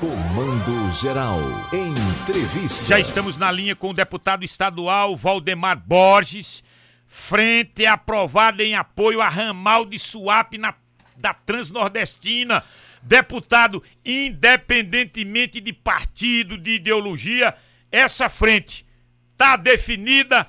Comando 0.00 0.90
Geral. 0.92 1.40
Entrevista. 1.72 2.84
Já 2.84 3.00
estamos 3.00 3.36
na 3.36 3.50
linha 3.50 3.74
com 3.74 3.90
o 3.90 3.94
deputado 3.94 4.44
estadual 4.44 5.16
Valdemar 5.16 5.76
Borges. 5.76 6.62
Frente 7.04 7.84
aprovada 7.84 8.62
em 8.62 8.76
apoio 8.76 9.20
a 9.20 9.28
ramal 9.28 9.84
de 9.84 9.98
Suape 9.98 10.56
na, 10.56 10.72
da 11.16 11.34
Transnordestina. 11.34 12.62
Deputado, 13.02 13.82
independentemente 14.04 15.60
de 15.60 15.72
partido, 15.72 16.56
de 16.56 16.72
ideologia, 16.72 17.56
essa 17.90 18.30
frente 18.30 18.86
está 19.32 19.56
definida, 19.56 20.46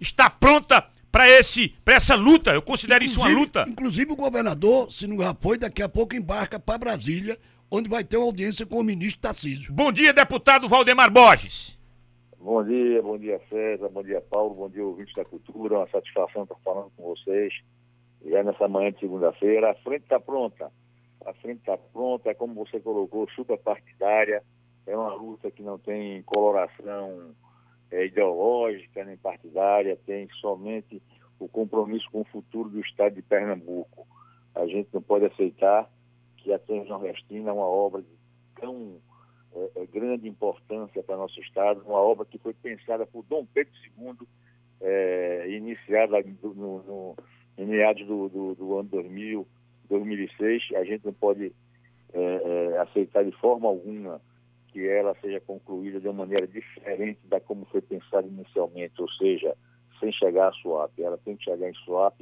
está 0.00 0.28
pronta 0.28 0.84
para 1.12 1.28
esse 1.28 1.68
para 1.84 1.94
essa 1.94 2.16
luta. 2.16 2.52
Eu 2.52 2.62
considero 2.62 3.04
isso 3.04 3.20
uma 3.20 3.28
luta. 3.28 3.64
Inclusive 3.68 4.12
o 4.12 4.16
governador, 4.16 4.90
se 4.90 5.06
não 5.06 5.18
já 5.18 5.34
foi, 5.40 5.56
daqui 5.56 5.82
a 5.82 5.88
pouco 5.88 6.16
embarca 6.16 6.58
para 6.58 6.78
Brasília, 6.78 7.38
onde 7.70 7.88
vai 7.88 8.02
ter 8.02 8.16
uma 8.16 8.26
audiência 8.26 8.66
com 8.66 8.76
o 8.76 8.84
ministro 8.84 9.20
Tarcísio. 9.20 9.72
Bom 9.72 9.92
dia, 9.92 10.12
deputado 10.12 10.68
Valdemar 10.68 11.12
Borges. 11.12 11.78
Bom 12.40 12.64
dia, 12.64 13.02
bom 13.02 13.18
dia 13.18 13.40
César, 13.50 13.88
bom 13.88 14.02
dia 14.02 14.20
Paulo, 14.20 14.54
bom 14.54 14.70
dia 14.70 14.84
ouvintes 14.84 15.12
da 15.14 15.24
cultura, 15.24 15.78
uma 15.78 15.88
satisfação 15.88 16.44
estar 16.44 16.54
falando 16.64 16.90
com 16.96 17.02
vocês. 17.02 17.52
Já 18.24 18.42
nessa 18.42 18.68
manhã 18.68 18.92
de 18.92 19.00
segunda-feira, 19.00 19.70
a 19.70 19.74
frente 19.74 20.02
está 20.02 20.18
pronta. 20.18 20.70
A 21.26 21.32
frente 21.34 21.58
está 21.58 21.76
pronta, 21.76 22.30
é 22.30 22.34
como 22.34 22.54
você 22.54 22.80
colocou, 22.80 23.28
super 23.30 23.58
partidária. 23.58 24.42
É 24.86 24.96
uma 24.96 25.12
luta 25.14 25.50
que 25.50 25.62
não 25.62 25.78
tem 25.78 26.22
coloração 26.22 27.34
é, 27.90 28.06
ideológica 28.06 29.04
nem 29.04 29.16
partidária, 29.16 29.98
tem 30.06 30.28
somente 30.40 31.02
o 31.38 31.48
compromisso 31.48 32.08
com 32.10 32.22
o 32.22 32.24
futuro 32.24 32.68
do 32.68 32.80
Estado 32.80 33.14
de 33.14 33.22
Pernambuco. 33.22 34.06
A 34.54 34.66
gente 34.66 34.88
não 34.92 35.02
pode 35.02 35.26
aceitar 35.26 35.88
que 36.38 36.52
a 36.52 36.58
Transnordestina 36.58 37.50
é 37.50 37.52
uma 37.52 37.66
obra 37.66 38.02
de 38.02 38.08
tão 38.60 39.00
é, 39.54 39.82
é, 39.82 39.86
grande 39.86 40.28
importância 40.28 41.02
para 41.02 41.16
nosso 41.16 41.40
Estado, 41.40 41.82
uma 41.86 41.98
obra 41.98 42.24
que 42.24 42.38
foi 42.38 42.54
pensada 42.54 43.06
por 43.06 43.24
Dom 43.24 43.46
Pedro 43.46 43.72
II, 43.98 44.26
é, 44.80 45.50
iniciada 45.50 46.22
no, 46.42 46.82
no, 46.82 47.16
em 47.56 47.66
meados 47.66 48.06
do, 48.06 48.28
do, 48.28 48.54
do, 48.54 48.78
ano 48.78 48.88
2000, 48.88 49.46
2006. 49.88 50.62
A 50.76 50.84
gente 50.84 51.04
não 51.04 51.12
pode 51.12 51.52
é, 52.12 52.20
é, 52.20 52.78
aceitar 52.78 53.24
de 53.24 53.32
forma 53.32 53.68
alguma 53.68 54.20
que 54.68 54.86
ela 54.86 55.16
seja 55.20 55.40
concluída 55.40 55.98
de 55.98 56.06
uma 56.06 56.24
maneira 56.24 56.46
diferente 56.46 57.20
da 57.24 57.40
como 57.40 57.64
foi 57.66 57.80
pensada 57.80 58.26
inicialmente, 58.26 59.00
ou 59.00 59.08
seja, 59.12 59.56
sem 59.98 60.12
chegar 60.12 60.48
a 60.48 60.52
swap. 60.52 60.92
Ela 60.98 61.18
tem 61.18 61.36
que 61.36 61.44
chegar 61.44 61.68
em 61.68 61.74
swap 61.74 62.20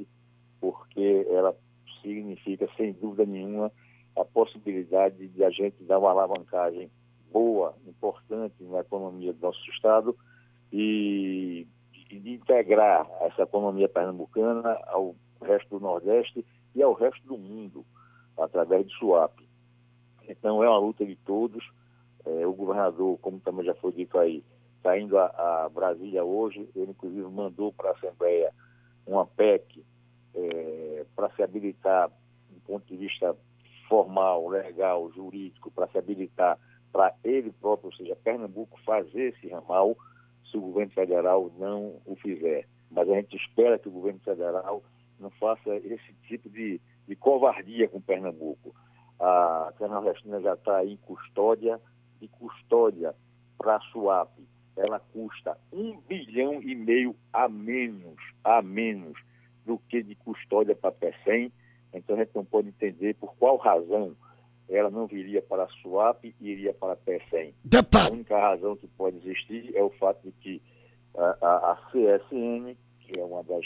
porque 0.59 1.27
ela 1.29 1.55
significa, 2.01 2.67
sem 2.77 2.93
dúvida 2.93 3.25
nenhuma, 3.25 3.71
a 4.19 4.25
possibilidade 4.25 5.27
de 5.27 5.43
a 5.43 5.49
gente 5.49 5.83
dar 5.83 5.99
uma 5.99 6.11
alavancagem 6.11 6.89
boa, 7.31 7.75
importante 7.85 8.55
na 8.63 8.79
economia 8.79 9.33
do 9.33 9.41
nosso 9.41 9.69
Estado 9.71 10.17
e, 10.71 11.67
e 12.09 12.19
de 12.19 12.33
integrar 12.33 13.07
essa 13.21 13.43
economia 13.43 13.87
pernambucana 13.87 14.79
ao 14.87 15.15
resto 15.41 15.77
do 15.77 15.79
Nordeste 15.79 16.45
e 16.73 16.81
ao 16.81 16.93
resto 16.93 17.25
do 17.27 17.37
mundo, 17.37 17.85
através 18.37 18.87
de 18.87 18.93
swap. 18.95 19.33
Então, 20.27 20.63
é 20.63 20.69
uma 20.69 20.79
luta 20.79 21.05
de 21.05 21.15
todos 21.15 21.63
é, 22.27 22.45
o 22.45 22.53
governador, 22.53 23.17
como 23.19 23.39
também 23.39 23.65
já 23.65 23.73
foi 23.75 23.93
dito 23.93 24.17
aí, 24.17 24.43
está 24.77 24.97
indo 24.99 25.17
a, 25.17 25.25
a, 25.27 25.69
Brasília 25.69 26.23
hoje. 26.23 26.67
Ele, 26.75 26.91
inclusive, 26.91 27.27
mandou 27.29 27.71
para 27.71 27.89
a 27.89 27.93
Assembleia 27.93 28.53
uma 29.05 29.25
PEC 29.25 29.85
é, 30.35 31.05
para 31.15 31.29
se 31.31 31.41
habilitar, 31.41 32.09
do 32.49 32.59
ponto 32.65 32.85
de 32.85 32.97
vista 32.97 33.35
formal, 33.87 34.47
legal, 34.47 35.11
jurídico, 35.11 35.71
para 35.71 35.87
se 35.87 35.97
habilitar 35.97 36.57
para 36.91 37.13
ele 37.23 37.51
próprio, 37.51 37.89
ou 37.89 37.95
seja, 37.95 38.15
Pernambuco, 38.15 38.79
fazer 38.85 39.33
esse 39.33 39.47
ramal, 39.49 39.97
se 40.49 40.57
o 40.57 40.61
governo 40.61 40.91
federal 40.93 41.51
não 41.57 41.99
o 42.05 42.15
fizer. 42.15 42.67
Mas 42.89 43.09
a 43.09 43.15
gente 43.15 43.35
espera 43.35 43.77
que 43.77 43.87
o 43.87 43.91
governo 43.91 44.19
federal 44.19 44.83
não 45.19 45.29
faça 45.31 45.75
esse 45.75 46.13
tipo 46.27 46.49
de, 46.49 46.79
de 47.07 47.15
covardia 47.15 47.87
com 47.87 48.01
Pernambuco. 48.01 48.73
A 49.19 49.73
Nordestina 49.79 50.39
já 50.41 50.53
está 50.53 50.85
em 50.85 50.97
custódia, 50.97 51.79
de 52.19 52.27
custódia 52.27 53.13
para 53.57 53.75
a 53.75 53.81
SUAP, 53.91 54.29
ela 54.77 54.99
custa 54.99 55.57
um 55.73 55.99
bilhão 56.01 56.61
e 56.61 56.75
meio 56.75 57.15
a 57.33 57.49
menos, 57.49 58.17
a 58.43 58.61
menos 58.61 59.17
do 59.65 59.79
que 59.89 60.03
de 60.03 60.15
custódia 60.15 60.75
para 60.75 60.89
a 60.89 60.93
PECEM. 60.93 61.51
Então 61.97 62.15
a 62.15 62.19
gente 62.19 62.35
não 62.35 62.45
pode 62.45 62.69
entender 62.69 63.15
por 63.15 63.35
qual 63.35 63.57
razão 63.57 64.15
ela 64.69 64.89
não 64.89 65.07
viria 65.07 65.41
para 65.41 65.63
a 65.63 65.69
SUAP 65.81 66.25
e 66.25 66.49
iria 66.49 66.73
para 66.73 66.93
a 66.93 66.95
PECEM. 66.95 67.53
A 68.07 68.11
única 68.11 68.37
razão 68.37 68.75
que 68.75 68.87
pode 68.87 69.17
existir 69.17 69.71
é 69.75 69.81
o 69.81 69.89
fato 69.91 70.19
de 70.23 70.31
que 70.33 70.61
a, 71.15 71.37
a, 71.41 71.71
a 71.71 71.75
CSN, 71.91 72.75
que 72.99 73.19
é 73.19 73.23
uma 73.23 73.43
das 73.43 73.65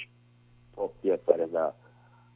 proprietárias 0.73 1.51
da, 1.51 1.73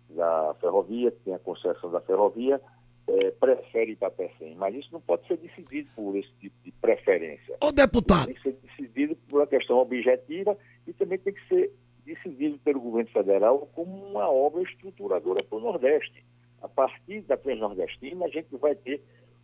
da 0.09 0.55
ferrovia, 0.59 1.11
que 1.11 1.19
tem 1.19 1.33
a 1.33 1.39
concessão 1.39 1.91
da 1.91 2.01
ferrovia, 2.01 2.59
é, 3.07 3.31
prefere 3.31 3.91
ir 3.91 3.95
para 3.97 4.07
a 4.07 4.11
PECEM. 4.11 4.55
Mas 4.55 4.75
isso 4.75 4.89
não 4.91 5.01
pode 5.01 5.27
ser 5.27 5.37
decidido 5.37 5.89
por 5.95 6.15
esse 6.15 6.31
tipo 6.39 6.55
de 6.63 6.71
preferência. 6.71 7.55
Ô, 7.61 7.71
deputado. 7.71 8.25
Tem 8.25 8.35
que 8.35 8.41
ser 8.41 8.57
decidido 8.63 9.15
por 9.29 9.41
uma 9.41 9.47
questão 9.47 9.77
objetiva 9.77 10.57
e 10.87 10.93
também 10.93 11.19
tem 11.19 11.33
que 11.33 11.47
ser 11.47 11.71
decidido 12.05 12.57
pelo 12.59 12.79
governo 12.79 13.09
federal 13.11 13.67
como 13.73 13.91
uma 14.11 14.29
obra 14.29 14.61
estruturadora 14.63 15.43
para 15.43 15.57
o 15.57 15.61
Nordeste. 15.61 16.23
A 16.61 16.67
partir 16.67 17.21
da 17.21 17.37
Transnordestina, 17.37 18.25
a 18.25 18.29
gente 18.29 18.55
vai 18.57 18.75
ter 18.75 19.01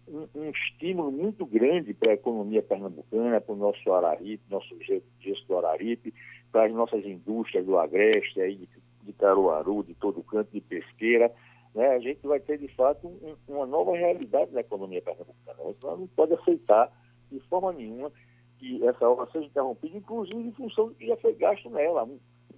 um, 0.07 0.27
um 0.35 0.49
estímulo 0.49 1.11
muito 1.11 1.45
grande 1.45 1.94
para 1.94 2.11
a 2.11 2.16
economia 2.16 2.61
pernambucana, 2.61 3.41
para 3.41 3.53
o 3.53 3.57
nosso 3.57 3.91
Araripe, 3.91 4.44
nosso 4.49 4.75
gesto 4.81 5.47
do 5.47 5.57
Araripe, 5.57 6.13
para 6.51 6.66
as 6.66 6.73
nossas 6.73 7.05
indústrias 7.05 7.66
do 7.66 7.77
Agreste, 7.77 8.41
aí 8.41 8.55
de, 8.55 8.69
de 9.03 9.13
Caruaru, 9.13 9.83
de 9.83 9.93
todo 9.95 10.23
canto, 10.23 10.51
de 10.51 10.61
pesqueira 10.61 11.31
né, 11.73 11.88
a 11.89 11.99
gente 11.99 12.25
vai 12.28 12.39
ter, 12.39 12.57
de 12.57 12.67
fato, 12.69 13.07
um, 13.07 13.35
uma 13.47 13.66
nova 13.66 13.95
realidade 13.95 14.51
na 14.51 14.61
economia 14.61 15.01
pernambucana. 15.01 15.69
Então, 15.69 15.97
não 15.97 16.07
pode 16.07 16.33
aceitar, 16.33 16.91
de 17.31 17.39
forma 17.41 17.72
nenhuma, 17.72 18.11
que 18.57 18.85
essa 18.85 19.09
obra 19.09 19.28
seja 19.31 19.45
interrompida, 19.45 19.97
inclusive 19.97 20.39
em 20.39 20.51
função 20.51 20.89
do 20.89 20.95
que 20.95 21.07
já 21.07 21.16
foi 21.17 21.33
gasto 21.33 21.69
nela. 21.69 22.07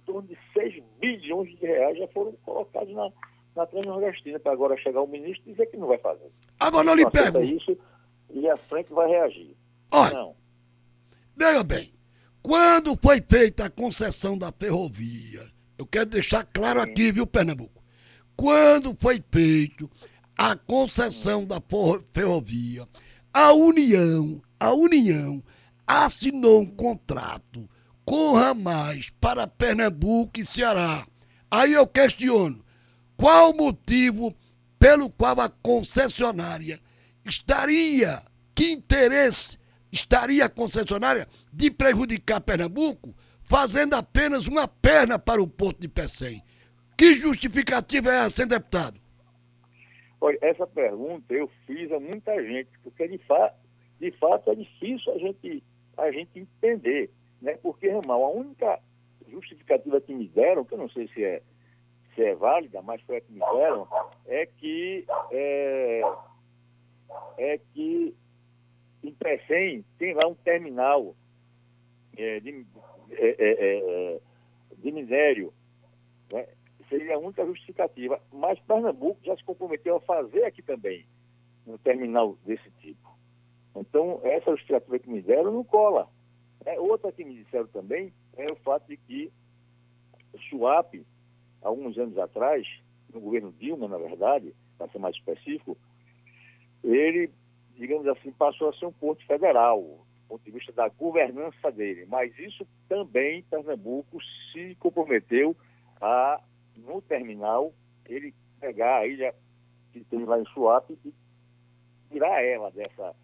Em 0.04 0.12
torno 0.12 0.28
de 0.28 0.38
6 0.52 0.82
bilhões 1.00 1.48
de 1.58 1.66
reais 1.66 1.96
já 1.96 2.06
foram 2.08 2.32
colocados 2.44 2.94
na, 2.94 3.10
na 3.56 3.66
Transnordestina, 3.66 4.38
para 4.38 4.52
agora 4.52 4.76
chegar 4.76 5.00
o 5.00 5.06
ministro 5.06 5.48
e 5.48 5.52
dizer 5.52 5.66
que 5.66 5.78
não 5.78 5.86
vai 5.86 5.98
fazer. 5.98 6.30
Agora 6.60 6.84
não 6.84 6.94
lhe 6.94 7.08
pego. 7.10 7.40
isso 7.40 7.76
e 8.30 8.48
a 8.48 8.56
frente 8.56 8.92
vai 8.92 9.08
reagir. 9.08 9.56
Olha, 9.90 10.14
não. 10.14 10.36
veja 11.34 11.64
bem, 11.64 11.94
quando 12.42 12.98
foi 13.00 13.22
feita 13.26 13.64
a 13.64 13.70
concessão 13.70 14.36
da 14.36 14.52
ferrovia, 14.52 15.50
eu 15.78 15.86
quero 15.86 16.06
deixar 16.06 16.44
claro 16.44 16.82
Sim. 16.82 16.90
aqui, 16.90 17.12
viu, 17.12 17.26
Pernambuco? 17.26 17.82
Quando 18.36 18.94
foi 19.00 19.22
feito 19.32 19.90
a 20.36 20.54
concessão 20.56 21.46
da 21.46 21.62
ferrovia, 22.12 22.86
a 23.32 23.52
União, 23.52 24.42
a 24.60 24.74
União 24.74 25.42
assinou 25.86 26.62
um 26.62 26.66
contrato 26.66 27.68
com 28.04 28.34
ramais 28.34 29.10
para 29.20 29.46
Pernambuco 29.46 30.38
e 30.38 30.44
Ceará. 30.44 31.06
Aí 31.50 31.72
eu 31.72 31.86
questiono, 31.86 32.64
qual 33.16 33.50
o 33.50 33.56
motivo 33.56 34.34
pelo 34.78 35.08
qual 35.08 35.40
a 35.40 35.48
concessionária 35.48 36.78
estaria, 37.24 38.22
que 38.54 38.70
interesse 38.70 39.58
estaria 39.90 40.44
a 40.44 40.48
concessionária 40.48 41.28
de 41.52 41.70
prejudicar 41.70 42.40
Pernambuco, 42.40 43.14
fazendo 43.42 43.94
apenas 43.94 44.46
uma 44.46 44.66
perna 44.66 45.18
para 45.18 45.42
o 45.42 45.48
Porto 45.48 45.80
de 45.80 45.88
Pecém? 45.88 46.42
Que 46.96 47.14
justificativa 47.14 48.10
é 48.10 48.26
essa, 48.26 48.46
deputado? 48.46 49.00
Olha, 50.20 50.38
essa 50.42 50.66
pergunta 50.66 51.34
eu 51.34 51.50
fiz 51.66 51.90
a 51.92 52.00
muita 52.00 52.34
gente, 52.42 52.70
porque 52.82 53.06
de, 53.08 53.18
fa 53.18 53.52
de 54.00 54.10
fato 54.12 54.50
é 54.50 54.54
difícil 54.54 55.12
a 55.12 55.18
gente, 55.18 55.62
a 55.98 56.10
gente 56.10 56.38
entender, 56.38 57.10
né? 57.44 57.58
Porque, 57.62 57.86
irmão, 57.86 58.24
a 58.24 58.30
única 58.30 58.80
justificativa 59.28 60.00
que 60.00 60.14
me 60.14 60.26
deram, 60.28 60.64
que 60.64 60.72
eu 60.72 60.78
não 60.78 60.88
sei 60.88 61.06
se 61.08 61.22
é, 61.22 61.42
se 62.14 62.22
é 62.22 62.34
válida, 62.34 62.80
mas 62.80 63.02
foi 63.02 63.18
a 63.18 63.20
que 63.20 63.32
me 63.32 63.40
deram, 63.40 63.86
é 64.26 64.46
que 64.46 65.04
é, 65.30 66.02
é 67.36 67.58
que 67.72 68.16
em 69.02 69.12
Pecém 69.12 69.84
tem 69.98 70.14
lá 70.14 70.26
um 70.26 70.34
terminal 70.34 71.14
é, 72.16 72.40
de, 72.40 72.66
é, 73.10 73.28
é, 73.38 74.14
é 74.16 74.20
de 74.78 74.90
minério, 74.90 75.52
né? 76.32 76.46
seria 76.88 77.16
a 77.16 77.18
única 77.18 77.44
justificativa. 77.44 78.20
Mas 78.32 78.58
Pernambuco 78.60 79.20
já 79.22 79.36
se 79.36 79.44
comprometeu 79.44 79.96
a 79.96 80.00
fazer 80.00 80.44
aqui 80.44 80.62
também 80.62 81.06
um 81.66 81.76
terminal 81.76 82.38
desse 82.46 82.70
tipo. 82.80 83.12
Então, 83.76 84.20
essa 84.22 84.50
justificativa 84.52 84.98
que 84.98 85.10
me 85.10 85.20
deram 85.20 85.52
não 85.52 85.64
cola. 85.64 86.08
É, 86.64 86.78
outra 86.78 87.12
que 87.12 87.24
me 87.24 87.34
disseram 87.42 87.66
também 87.68 88.12
é 88.36 88.50
o 88.50 88.56
fato 88.56 88.86
de 88.88 88.96
que 88.96 89.32
o 90.32 90.38
Suap, 90.48 90.94
alguns 91.62 91.96
anos 91.98 92.18
atrás, 92.18 92.66
no 93.12 93.20
governo 93.20 93.52
Dilma, 93.52 93.86
na 93.88 93.98
verdade, 93.98 94.54
para 94.76 94.88
ser 94.88 94.98
mais 94.98 95.14
específico, 95.16 95.76
ele 96.82 97.30
digamos 97.76 98.06
assim, 98.06 98.30
passou 98.32 98.68
a 98.68 98.72
ser 98.74 98.86
um 98.86 98.92
porto 98.92 99.24
federal, 99.26 99.80
do 99.82 100.28
ponto 100.28 100.44
de 100.44 100.50
vista 100.50 100.72
da 100.72 100.88
governança 100.88 101.70
dele. 101.70 102.06
Mas 102.06 102.36
isso 102.38 102.66
também, 102.88 103.42
Pernambuco 103.44 104.18
se 104.52 104.74
comprometeu 104.76 105.56
a, 106.00 106.40
no 106.76 107.02
terminal, 107.02 107.72
ele 108.06 108.34
pegar 108.60 108.98
a 108.98 109.06
ilha 109.06 109.34
que 109.92 110.04
tem 110.04 110.24
lá 110.24 110.40
em 110.40 110.46
Suape 110.46 110.98
e 111.04 111.12
tirar 112.10 112.42
ela 112.42 112.70
dessa, 112.70 113.14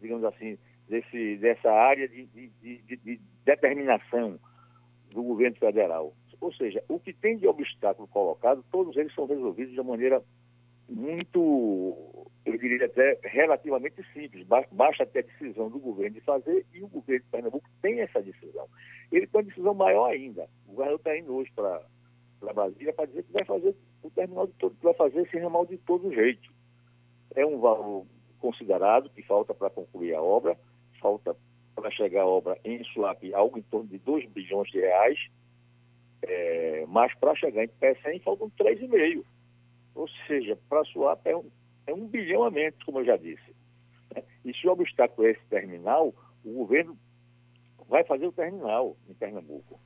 digamos 0.00 0.24
assim, 0.24 0.58
desse, 0.88 1.36
dessa 1.36 1.70
área 1.70 2.08
de, 2.08 2.26
de, 2.26 2.48
de, 2.60 2.96
de 2.96 3.20
determinação 3.44 4.38
do 5.10 5.22
governo 5.22 5.56
federal. 5.56 6.14
Ou 6.40 6.52
seja, 6.54 6.82
o 6.88 6.98
que 6.98 7.12
tem 7.12 7.36
de 7.36 7.46
obstáculo 7.46 8.08
colocado, 8.08 8.64
todos 8.70 8.96
eles 8.96 9.14
são 9.14 9.26
resolvidos 9.26 9.72
de 9.72 9.80
uma 9.80 9.92
maneira 9.92 10.22
muito, 10.88 11.96
eu 12.44 12.58
diria 12.58 12.86
até 12.86 13.18
relativamente 13.22 14.02
simples. 14.12 14.46
Basta 14.46 15.06
ter 15.06 15.20
a 15.20 15.22
decisão 15.22 15.70
do 15.70 15.78
governo 15.78 16.14
de 16.14 16.20
fazer 16.20 16.66
e 16.74 16.82
o 16.82 16.88
governo 16.88 17.24
de 17.24 17.30
Pernambuco 17.30 17.68
tem 17.80 18.00
essa 18.00 18.20
decisão. 18.20 18.66
Ele 19.10 19.26
tem 19.26 19.40
uma 19.40 19.46
decisão 19.46 19.74
maior 19.74 20.10
ainda. 20.10 20.48
O 20.66 20.72
governo 20.72 20.96
está 20.96 21.16
indo 21.16 21.34
hoje 21.34 21.50
para 21.54 21.80
Brasília 22.52 22.92
para 22.92 23.06
dizer 23.06 23.22
que 23.22 23.32
vai 23.32 23.44
fazer 23.44 23.74
o 24.02 24.10
terminal 24.10 24.46
de 24.46 24.52
todo, 24.54 24.76
vai 24.82 24.94
fazer 24.94 25.20
esse 25.22 25.38
ramal 25.38 25.64
de 25.64 25.78
todo 25.78 26.12
jeito. 26.12 26.52
É 27.34 27.46
um 27.46 27.60
valor 27.60 28.04
considerado 28.40 29.08
que 29.10 29.22
falta 29.22 29.54
para 29.54 29.70
concluir 29.70 30.14
a 30.14 30.20
obra, 30.20 30.58
falta 31.02 31.36
para 31.74 31.90
chegar 31.90 32.22
a 32.22 32.26
obra 32.26 32.58
em 32.64 32.82
Suape 32.84 33.34
algo 33.34 33.58
em 33.58 33.62
torno 33.62 33.88
de 33.88 33.98
2 33.98 34.28
bilhões 34.30 34.70
de 34.70 34.78
reais, 34.78 35.18
é, 36.22 36.84
mas 36.88 37.12
para 37.16 37.34
chegar 37.34 37.64
em 37.64 37.68
Pecém 37.68 38.20
faltam 38.20 38.50
3,5. 38.50 39.24
Ou 39.94 40.08
seja, 40.26 40.56
para 40.68 40.84
Suape 40.84 41.30
é 41.30 41.36
um, 41.36 41.50
é 41.86 41.92
um 41.92 42.06
bilhão 42.06 42.44
a 42.44 42.50
menos, 42.50 42.82
como 42.84 43.00
eu 43.00 43.04
já 43.04 43.16
disse. 43.16 43.54
Né? 44.14 44.22
E 44.44 44.54
se 44.54 44.66
o 44.66 44.72
obstáculo 44.72 45.26
é 45.26 45.32
esse 45.32 45.44
terminal, 45.46 46.14
o 46.44 46.52
governo 46.52 46.96
vai 47.88 48.04
fazer 48.04 48.26
o 48.26 48.32
terminal 48.32 48.96
em 49.08 49.14
Pernambuco. 49.14 49.78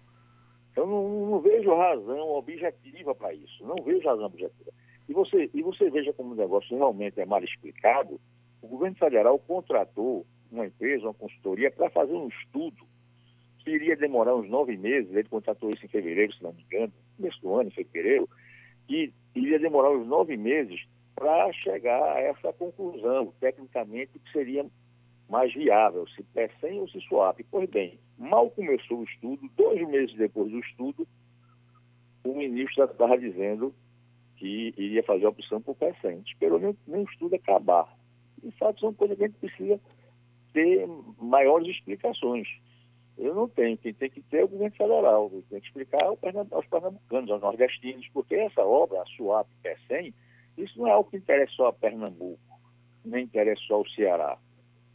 Eu 0.77 0.87
não, 0.87 1.31
não 1.31 1.41
vejo 1.41 1.75
razão 1.75 2.29
objetiva 2.33 3.15
para 3.15 3.33
isso, 3.33 3.65
não 3.65 3.83
vejo 3.83 4.07
razão 4.07 4.27
objetiva. 4.27 4.71
E 5.09 5.12
você, 5.12 5.51
e 5.55 5.62
você 5.62 5.89
veja 5.89 6.12
como 6.12 6.33
o 6.33 6.37
negócio 6.37 6.77
realmente 6.77 7.21
é 7.21 7.25
mal 7.25 7.43
explicado, 7.43 8.21
o 8.61 8.69
governo 8.69 8.97
federal 8.97 9.39
contratou 9.39 10.27
uma 10.51 10.67
empresa, 10.67 11.05
uma 11.05 11.15
consultoria, 11.15 11.71
para 11.71 11.91
fazer 11.91 12.15
um 12.15 12.29
estudo 12.29 12.87
que 13.59 13.71
iria 13.71 13.97
demorar 13.97 14.37
uns 14.37 14.49
nove 14.49 14.77
meses, 14.77 15.11
ele 15.11 15.29
contratou 15.29 15.71
isso 15.73 15.85
em 15.85 15.89
fevereiro, 15.89 16.33
se 16.33 16.43
não 16.43 16.53
me 16.53 16.63
engano, 16.63 16.93
começo 17.17 17.41
do 17.41 17.55
ano, 17.55 17.69
em 17.69 17.73
fevereiro, 17.73 18.29
que 18.87 19.13
iria 19.35 19.59
demorar 19.59 19.91
uns 19.91 20.07
nove 20.07 20.37
meses 20.37 20.87
para 21.15 21.53
chegar 21.53 22.03
a 22.03 22.21
essa 22.21 22.53
conclusão, 22.53 23.33
tecnicamente, 23.41 24.19
que 24.19 24.33
seria 24.33 24.65
mais 25.29 25.53
viável, 25.53 26.07
se 26.09 26.23
PECEM 26.23 26.81
ou 26.81 26.89
se 26.89 27.01
SWAP. 27.01 27.45
Pois 27.51 27.69
bem, 27.69 27.99
mal 28.17 28.51
começou 28.51 29.01
o 29.01 29.05
estudo, 29.05 29.51
dois 29.57 29.89
meses 29.89 30.15
depois 30.17 30.51
do 30.51 30.61
estudo, 30.61 31.09
o 32.25 32.35
ministro 32.35 32.85
estava 32.85 33.19
dizendo 33.19 33.75
que 34.37 34.75
iria 34.77 35.03
fazer 35.03 35.27
a 35.27 35.31
opção 35.31 35.61
por 35.61 35.75
PECEM. 35.75 36.23
Esperou 36.27 36.59
nem, 36.59 36.77
nem 36.87 37.03
o 37.03 37.11
estudo 37.11 37.35
acabar. 37.35 37.89
De 38.43 38.51
fato, 38.53 38.81
são 38.81 38.93
coisas 38.93 39.17
que 39.17 39.25
a 39.25 39.27
gente 39.27 39.39
precisa 39.39 39.81
ter 40.56 40.88
maiores 41.20 41.69
explicações. 41.69 42.49
Eu 43.19 43.35
não 43.35 43.47
tenho, 43.47 43.76
quem 43.76 43.93
tem 43.93 44.08
que 44.08 44.23
ter 44.23 44.38
é 44.38 44.44
o 44.44 44.49
governo 44.49 44.75
federal, 44.75 45.31
tem 45.50 45.61
que 45.61 45.67
explicar 45.67 46.03
aos 46.03 46.19
pernambucanos, 46.67 47.31
aos 47.31 47.43
nordestinos, 47.43 48.08
porque 48.14 48.35
essa 48.37 48.62
obra, 48.62 49.03
a 49.03 49.06
SUAP 49.06 49.47
PECEM, 49.62 50.14
isso 50.56 50.79
não 50.79 50.88
é 50.88 50.93
algo 50.93 51.11
que 51.11 51.19
interessa 51.19 51.53
só 51.53 51.67
a 51.67 51.73
Pernambuco, 51.73 52.41
nem 53.05 53.25
interessa 53.25 53.61
só 53.67 53.82
o 53.82 53.88
Ceará. 53.91 54.38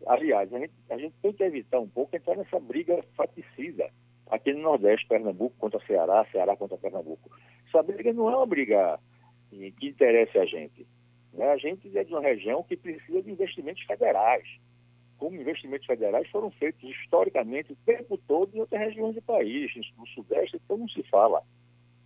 Aliás, 0.07 0.51
a 0.51 0.59
gente, 0.59 0.73
a 0.89 0.97
gente 0.97 1.13
tem 1.21 1.31
que 1.31 1.43
evitar 1.43 1.79
um 1.79 1.87
pouco 1.87 2.15
entrar 2.15 2.35
nessa 2.35 2.59
briga 2.59 3.03
faticida 3.15 3.91
aqui 4.31 4.53
no 4.53 4.61
Nordeste, 4.61 5.07
Pernambuco 5.07 5.55
contra 5.59 5.79
Ceará, 5.85 6.25
Ceará 6.31 6.55
contra 6.55 6.77
Pernambuco. 6.77 7.29
Essa 7.67 7.83
briga 7.83 8.11
não 8.13 8.31
é 8.31 8.35
uma 8.35 8.47
briga 8.47 8.99
que 9.51 9.87
interessa 9.87 10.39
a 10.39 10.45
gente. 10.45 10.87
Né? 11.33 11.45
A 11.51 11.57
gente 11.57 11.95
é 11.95 12.03
de 12.03 12.11
uma 12.11 12.21
região 12.21 12.63
que 12.63 12.75
precisa 12.75 13.21
de 13.21 13.31
investimentos 13.31 13.83
federais. 13.83 14.47
Como 15.21 15.39
investimentos 15.39 15.85
federais 15.85 16.27
foram 16.31 16.49
feitos 16.49 16.81
historicamente 16.89 17.73
o 17.73 17.77
tempo 17.85 18.17
todo 18.27 18.55
em 18.55 18.59
outras 18.59 18.81
regiões 18.81 19.13
do 19.13 19.21
país, 19.21 19.71
no 19.95 20.07
Sudeste, 20.07 20.57
então 20.57 20.79
não 20.79 20.89
se 20.89 21.03
fala. 21.03 21.43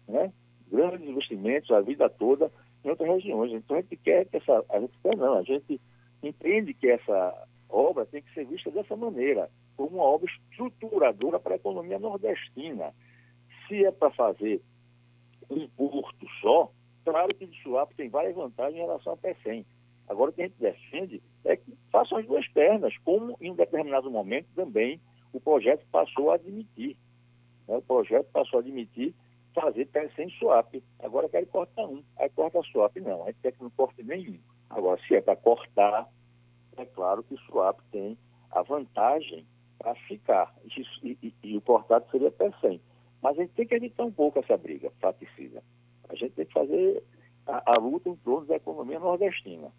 Né? 0.06 0.34
Grandes 0.70 1.08
investimentos 1.08 1.72
a 1.72 1.80
vida 1.80 2.10
toda 2.10 2.52
em 2.84 2.90
outras 2.90 3.08
regiões. 3.08 3.54
Então 3.54 3.78
a 3.78 3.82
gente 3.82 3.96
quer 3.96 4.26
que 4.26 4.36
essa. 4.36 4.66
A 4.68 4.82
gente 4.82 5.00
quer 5.02 5.16
não, 5.16 5.38
a 5.38 5.44
gente 5.44 5.80
entende 6.22 6.74
que 6.74 6.90
essa 6.90 7.48
obra 7.70 8.06
tem 8.06 8.22
que 8.22 8.34
ser 8.34 8.48
vista 8.48 8.70
dessa 8.70 8.98
maneira, 8.98 9.50
como 9.78 9.96
uma 9.96 10.04
obra 10.04 10.30
estruturadora 10.52 11.40
para 11.40 11.54
a 11.54 11.56
economia 11.56 11.98
nordestina. 11.98 12.94
Se 13.66 13.86
é 13.86 13.92
para 13.92 14.12
fazer 14.12 14.62
um 15.50 15.70
porto 15.70 16.28
só, 16.42 16.70
claro 17.06 17.34
que 17.34 17.46
de 17.46 17.64
Suape 17.64 17.96
tem 17.96 18.10
várias 18.10 18.36
vantagens 18.36 18.76
em 18.76 18.86
relação 18.86 19.14
a 19.14 19.18
PECEM. 19.18 19.66
Agora, 20.08 20.32
o 20.32 20.34
que 20.34 20.42
a 20.42 20.48
gente 20.48 20.60
defende 20.60 21.22
é 21.44 21.56
que 21.56 21.78
façam 21.92 22.18
as 22.18 22.26
duas 22.26 22.48
pernas, 22.50 22.96
como 23.04 23.36
em 23.42 23.52
um 23.52 23.56
determinado 23.56 24.10
momento 24.10 24.48
também 24.56 25.00
o 25.34 25.40
projeto 25.40 25.86
passou 25.92 26.32
a 26.32 26.36
admitir. 26.36 26.96
Né? 27.68 27.78
O 27.78 27.82
projeto 27.82 28.28
passou 28.32 28.60
a 28.60 28.62
admitir 28.62 29.14
fazer 29.54 29.86
PECEM 29.88 30.30
Suape. 30.32 30.84
Agora 31.00 31.30
quer 31.30 31.46
cortar 31.48 31.86
um, 31.86 32.04
aí 32.18 32.30
corta 32.30 32.62
Suape. 32.64 33.02
Não, 33.02 33.24
a 33.24 33.28
gente 33.28 33.40
quer 33.42 33.54
que 33.54 33.64
não 33.64 33.70
corte 33.72 34.04
nenhum. 34.04 34.40
Agora, 34.70 35.00
se 35.08 35.16
é 35.16 35.22
para 35.22 35.36
cortar, 35.36 36.10
é 36.78 36.86
claro 36.86 37.24
que 37.24 37.34
o 37.34 37.40
swap 37.40 37.80
tem 37.92 38.18
a 38.52 38.62
vantagem 38.62 39.46
para 39.78 39.96
ficar. 39.96 40.54
E, 41.04 41.18
e, 41.22 41.34
e, 41.44 41.58
o 41.58 41.62
cortado 41.62 42.10
seria 42.12 42.34
100. 42.62 42.82
Mas 43.22 43.38
a 43.38 43.42
gente 43.42 43.54
tem 43.54 43.68
que 43.68 43.76
evitar 43.76 44.04
um 44.04 44.12
pouco 44.12 44.40
essa 44.40 44.58
briga 44.58 44.92
fraticida. 45.00 45.64
A 46.10 46.16
gente 46.16 46.34
tem 46.34 46.46
que 46.46 46.54
fazer 46.54 47.04
a, 47.48 47.74
a 47.74 47.78
luta 47.78 48.10
em 48.10 48.16
torno 48.18 48.48
da 48.48 48.56
economia 48.56 49.00
nordestina. 49.00 49.72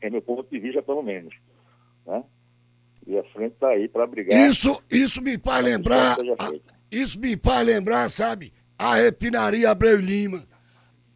É 0.00 0.10
meu 0.10 0.22
ponto 0.22 0.48
de 0.50 0.58
vista, 0.58 0.82
pelo 0.82 1.02
menos. 1.02 1.34
Né? 2.06 2.22
E 3.06 3.18
a 3.18 3.24
frente 3.24 3.54
está 3.54 3.68
aí 3.68 3.88
para 3.88 4.06
brigar. 4.06 4.50
Isso, 4.50 4.82
isso 4.90 5.20
me 5.20 5.38
faz 5.38 5.64
lembrar. 5.64 6.16
Isso 6.90 7.18
me 7.18 7.36
faz 7.36 7.66
lembrar, 7.66 8.10
sabe? 8.10 8.52
A 8.78 8.94
refinaria 8.94 9.70
Abreu 9.70 10.00
Lima. 10.00 10.46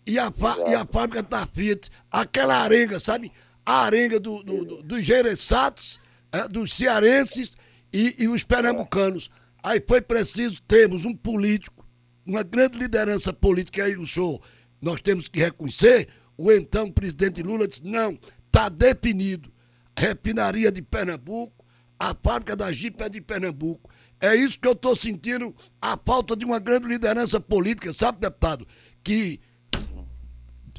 E 0.07 0.19
a, 0.19 0.31
e 0.69 0.75
a 0.75 0.85
fábrica 0.85 1.23
da 1.23 1.47
Fiat, 1.47 1.89
aquela 2.11 2.57
arenga, 2.57 3.01
sabe? 3.01 3.33
a 3.65 3.85
arenga 3.85 4.21
do, 4.21 4.43
do, 4.43 4.65
do, 4.65 4.83
dos 4.83 5.05
gereçates, 5.05 5.99
é, 6.33 6.47
dos 6.47 6.75
cearenses 6.75 7.53
e, 7.93 8.15
e 8.19 8.29
os 8.29 8.45
pernambucanos. 8.45 9.31
Aí 9.63 9.83
foi 9.87 10.03
preciso 10.03 10.61
termos 10.63 11.05
um 11.05 11.15
político, 11.15 11.87
uma 12.27 12.43
grande 12.43 12.77
liderança 12.77 13.33
política, 13.33 13.85
aí 13.85 13.97
o 13.97 14.07
senhor, 14.07 14.41
nós 14.81 15.01
temos 15.01 15.29
que 15.29 15.41
reconhecer, 15.41 16.09
o 16.37 16.53
então 16.53 16.91
presidente 16.91 17.43
Lula 17.43 17.67
disse, 17.67 17.85
não, 17.85 18.19
está 18.55 18.69
definido, 18.69 19.53
refinaria 19.99 20.71
de 20.71 20.81
Pernambuco, 20.81 21.65
a 21.99 22.15
fábrica 22.15 22.55
da 22.55 22.71
Jeep 22.71 23.03
é 23.03 23.09
de 23.09 23.21
Pernambuco. 23.21 23.91
É 24.21 24.37
isso 24.37 24.61
que 24.61 24.69
eu 24.69 24.73
estou 24.73 24.95
sentindo, 24.95 25.55
a 25.83 25.97
falta 25.97 26.37
de 26.37 26.45
uma 26.45 26.61
grande 26.61 26.87
liderança 26.87 27.41
política, 27.41 27.93
sabe, 27.93 28.21
deputado? 28.21 28.65
Que 29.03 29.41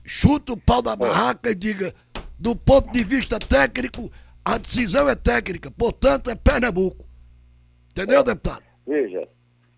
chuta 0.06 0.54
o 0.54 0.58
pau 0.58 0.82
da 0.82 0.96
barraca 0.96 1.52
e 1.52 1.56
diga, 1.56 1.94
do 2.40 2.56
ponto 2.56 2.94
de 2.94 3.04
vista 3.04 3.38
técnico, 3.40 4.10
a 4.44 4.58
decisão 4.58 5.10
é 5.10 5.16
técnica, 5.16 5.70
portanto 5.70 6.30
é 6.30 6.36
Pernambuco. 6.36 7.06
Entendeu, 7.92 8.24
deputado? 8.24 8.64
Veja, 8.88 9.28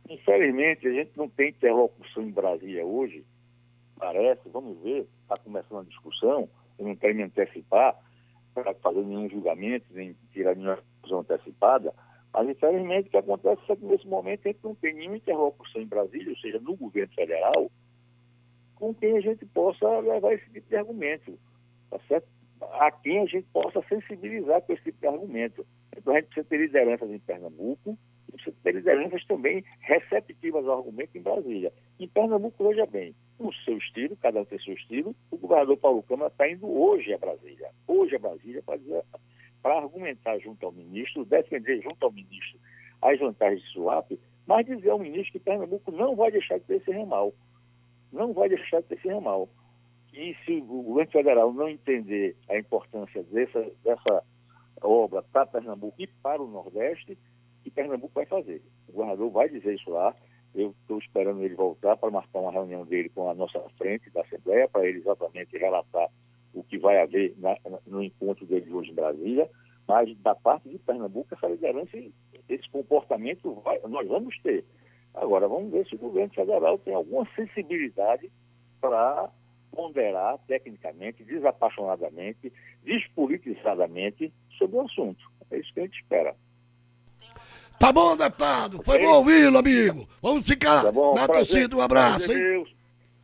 infelizmente 0.08 0.88
a 0.88 0.92
gente 0.92 1.12
não 1.16 1.28
tem 1.28 1.50
interlocução 1.50 2.22
em 2.22 2.32
Brasília 2.32 2.86
hoje, 2.86 3.26
parece, 3.98 4.42
vamos 4.54 4.80
ver, 4.84 5.08
está 5.24 5.36
começando 5.38 5.80
a 5.80 5.90
discussão, 5.90 6.48
eu 6.78 6.86
não 6.86 6.96
quero 6.96 7.16
me 7.16 7.24
antecipar 7.24 7.96
para 8.54 8.74
fazer 8.76 9.02
nenhum 9.02 9.30
julgamento, 9.30 9.86
nem 9.92 10.16
tirar 10.32 10.56
nenhuma 10.56 10.80
decisão 11.02 11.20
antecipada, 11.20 11.94
mas 12.34 12.50
infelizmente 12.50 13.08
o 13.08 13.12
que 13.12 13.18
acontece 13.18 13.62
é 13.70 13.76
que 13.76 13.86
nesse 13.86 14.08
momento 14.08 14.42
a 14.46 14.52
gente 14.52 14.64
não 14.64 14.76
tem 14.76 14.94
nenhuma 14.94 15.18
interlocução 15.18 15.82
em 15.82 15.88
Brasília, 15.88 16.30
ou 16.30 16.38
seja, 16.38 16.60
no 16.60 16.76
governo 16.76 17.14
federal, 17.14 17.72
com 18.76 18.94
quem 18.94 19.18
a 19.18 19.22
gente 19.22 19.46
possa 19.46 20.00
levar 20.00 20.34
esse 20.34 20.50
tipo 20.52 20.70
de 20.70 20.76
argumento. 20.76 21.40
Tá 21.90 22.00
certo? 22.08 22.28
a 22.60 22.92
quem 22.92 23.20
a 23.20 23.26
gente 23.26 23.46
possa 23.54 23.84
sensibilizar 23.88 24.62
com 24.64 24.74
esse 24.74 24.84
tipo 24.84 25.00
de 25.00 25.08
argumento. 25.08 25.64
Então 25.96 26.12
a 26.12 26.20
gente 26.20 26.30
precisa 26.30 26.50
ter 26.50 26.58
lideranças 26.58 27.10
em 27.12 27.20
Pernambuco 27.20 27.96
precisa 28.38 28.56
ter 28.64 28.76
lideranças 28.76 29.26
também 29.26 29.64
receptivas 29.82 30.66
ao 30.66 30.80
argumento 30.80 31.18
em 31.18 31.22
Brasília. 31.22 31.74
Em 32.00 32.08
Pernambuco, 32.08 32.68
veja 32.70 32.86
bem, 32.86 33.16
no 33.40 33.54
seu 33.54 33.78
estilo, 33.78 34.18
cada 34.18 34.42
um 34.42 34.46
tem 34.46 34.60
seu 34.60 34.74
estilo, 34.74 35.16
o 35.32 35.38
governador 35.38 35.78
Paulo 35.78 36.04
Câmara 36.04 36.32
está 36.32 36.50
indo 36.50 36.68
hoje 36.68 37.14
a 37.14 37.18
Brasília. 37.18 37.70
Hoje 37.88 38.16
a 38.16 38.20
Brasília 38.20 38.64
para 39.62 39.78
argumentar 39.78 40.38
junto 40.40 40.66
ao 40.66 40.72
ministro, 40.72 41.26
defender 41.26 41.82
junto 41.82 42.04
ao 42.04 42.12
ministro 42.12 42.60
as 43.02 43.20
vantagens 43.20 43.62
de 43.62 43.70
SUAP, 43.70 44.20
mas 44.46 44.66
dizer 44.66 44.90
ao 44.90 45.00
ministro 45.00 45.34
que 45.34 45.40
Pernambuco 45.40 45.92
não 45.92 46.16
vai 46.16 46.32
deixar 46.32 46.58
de 46.58 46.66
ter 46.66 46.78
esse 46.78 46.92
ramal. 46.92 47.34
Não 48.12 48.34
vai 48.34 48.50
deixar 48.50 48.82
de 48.82 48.88
ter 48.88 48.96
esse 48.96 49.08
ramal. 49.08 49.50
E 50.14 50.36
se 50.46 50.54
o 50.54 50.84
governo 50.84 51.12
federal 51.12 51.54
não 51.54 51.70
entender 51.70 52.36
a 52.50 52.58
importância 52.58 53.22
dessa, 53.24 53.70
dessa, 53.84 54.24
obra 54.82 55.22
para 55.22 55.46
Pernambuco 55.46 55.96
e 56.00 56.08
para 56.08 56.42
o 56.42 56.48
Nordeste, 56.48 57.18
e 57.66 57.72
Pernambuco 57.72 58.14
vai 58.14 58.26
fazer. 58.26 58.62
O 58.88 58.94
governador 58.94 59.30
vai 59.30 59.50
dizer 59.50 59.76
isso 59.76 59.90
lá. 59.90 60.16
Eu 60.58 60.74
estou 60.82 60.98
esperando 60.98 61.44
ele 61.44 61.54
voltar 61.54 61.96
para 61.98 62.10
marcar 62.10 62.40
uma 62.40 62.52
reunião 62.52 62.84
dele 62.84 63.10
com 63.10 63.30
a 63.30 63.36
nossa 63.36 63.60
frente 63.78 64.10
da 64.10 64.22
Assembleia, 64.22 64.68
para 64.68 64.88
ele 64.88 64.98
exatamente 64.98 65.56
relatar 65.56 66.10
o 66.52 66.64
que 66.64 66.80
vai 66.80 67.00
haver 67.00 67.36
na, 67.38 67.56
no 67.86 68.02
encontro 68.02 68.44
dele 68.44 68.74
hoje 68.74 68.90
em 68.90 68.96
Brasília. 68.96 69.48
Mas 69.88 70.18
da 70.18 70.34
parte 70.34 70.68
de 70.68 70.80
Pernambuco, 70.80 71.32
essa 71.32 71.46
liderança, 71.46 71.96
esse 72.50 72.68
comportamento 72.72 73.54
vai, 73.64 73.80
nós 73.88 74.08
vamos 74.08 74.36
ter. 74.42 74.66
Agora, 75.14 75.48
vamos 75.48 75.72
ver 75.72 75.86
se 75.86 75.94
o 75.94 76.00
governo 76.00 76.34
federal 76.34 76.80
tem 76.80 76.96
alguma 76.96 77.28
sensibilidade 77.36 78.32
para 78.82 79.30
ponderar 79.72 80.40
tecnicamente, 80.48 81.24
desapaixonadamente, 81.24 82.52
despolitizadamente 82.84 84.34
sobre 84.58 84.78
o 84.78 84.82
assunto. 84.82 85.24
É 85.52 85.60
isso 85.60 85.72
que 85.72 85.82
a 85.82 85.84
gente 85.84 86.02
espera. 86.02 86.36
Tá 87.80 87.92
bom, 87.92 88.18
deputado. 88.18 88.82
Foi 88.84 89.00
bom 89.00 89.14
ouvi-lo, 89.14 89.58
amigo. 89.58 90.08
Vamos 90.22 90.46
ficar 90.46 90.84
Tá 90.84 90.92
bom, 90.92 91.14
na 91.14 91.26
prazer, 91.28 91.48
torcida. 91.48 91.76
Um 91.78 91.82
abraço, 91.82 92.26
prazer, 92.26 92.38
hein? 92.38 92.44
Deus. 92.44 92.70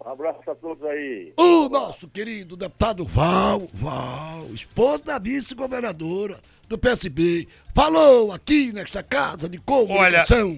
Um 0.06 0.10
abraço 0.10 0.52
a 0.52 0.56
todos 0.56 0.84
aí. 0.86 1.34
O 1.38 1.70
nosso 1.70 2.08
querido 2.10 2.56
deputado 2.58 3.06
Val, 3.06 3.68
Val, 3.74 4.46
esposo 4.54 5.04
da 5.04 5.18
vice-governadora 5.18 6.40
do 6.68 6.78
PSB, 6.78 7.48
falou 7.74 8.32
aqui 8.32 8.72
nesta 8.74 9.02
casa 9.02 9.48
de 9.48 9.58
comunicação. 9.60 10.52